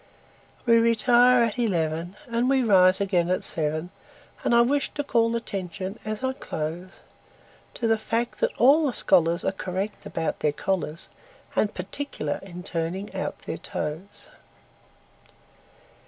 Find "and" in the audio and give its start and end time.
2.27-2.49, 4.43-4.55, 11.55-11.75